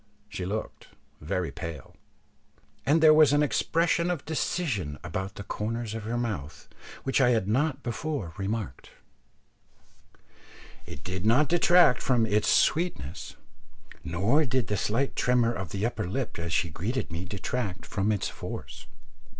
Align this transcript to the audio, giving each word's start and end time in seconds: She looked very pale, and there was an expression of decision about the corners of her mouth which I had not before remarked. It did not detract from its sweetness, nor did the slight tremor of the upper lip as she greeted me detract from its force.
She 0.29 0.47
looked 0.47 0.87
very 1.19 1.51
pale, 1.51 1.95
and 2.87 3.03
there 3.03 3.13
was 3.13 3.33
an 3.33 3.43
expression 3.43 4.09
of 4.09 4.25
decision 4.25 4.97
about 5.03 5.35
the 5.35 5.43
corners 5.43 5.93
of 5.93 6.05
her 6.05 6.17
mouth 6.17 6.67
which 7.03 7.21
I 7.21 7.29
had 7.29 7.47
not 7.47 7.83
before 7.83 8.33
remarked. 8.35 8.89
It 10.87 11.03
did 11.03 11.23
not 11.23 11.49
detract 11.49 12.01
from 12.01 12.25
its 12.25 12.47
sweetness, 12.47 13.35
nor 14.03 14.43
did 14.43 14.69
the 14.69 14.75
slight 14.75 15.15
tremor 15.15 15.53
of 15.53 15.69
the 15.69 15.85
upper 15.85 16.09
lip 16.09 16.39
as 16.39 16.51
she 16.51 16.71
greeted 16.71 17.11
me 17.11 17.23
detract 17.23 17.85
from 17.85 18.11
its 18.11 18.27
force. 18.27 18.87